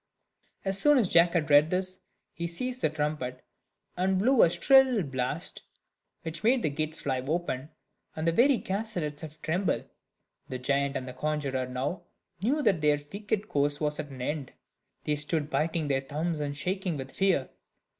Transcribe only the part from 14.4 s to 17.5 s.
and they stood biting their thumbs and shaking with fear.